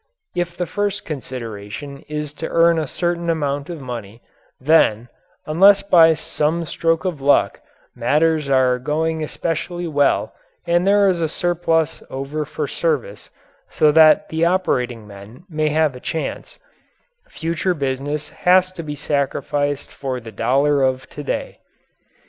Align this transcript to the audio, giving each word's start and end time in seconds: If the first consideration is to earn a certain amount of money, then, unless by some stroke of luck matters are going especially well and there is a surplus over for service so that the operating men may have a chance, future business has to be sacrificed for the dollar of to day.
If 0.35 0.57
the 0.57 0.65
first 0.65 1.05
consideration 1.05 1.99
is 2.09 2.33
to 2.41 2.47
earn 2.49 2.79
a 2.79 2.87
certain 2.87 3.29
amount 3.29 3.69
of 3.69 3.79
money, 3.79 4.23
then, 4.59 5.09
unless 5.45 5.83
by 5.83 6.15
some 6.15 6.65
stroke 6.65 7.05
of 7.05 7.21
luck 7.21 7.61
matters 7.95 8.49
are 8.49 8.79
going 8.79 9.23
especially 9.23 9.85
well 9.85 10.33
and 10.65 10.87
there 10.87 11.07
is 11.07 11.21
a 11.21 11.29
surplus 11.29 12.01
over 12.09 12.45
for 12.45 12.67
service 12.67 13.29
so 13.69 13.91
that 13.91 14.27
the 14.29 14.43
operating 14.43 15.05
men 15.05 15.43
may 15.47 15.69
have 15.69 15.95
a 15.95 15.99
chance, 15.99 16.57
future 17.29 17.75
business 17.75 18.29
has 18.29 18.71
to 18.71 18.81
be 18.81 18.95
sacrificed 18.95 19.91
for 19.91 20.19
the 20.19 20.31
dollar 20.31 20.81
of 20.81 21.07
to 21.11 21.21
day. 21.23 21.59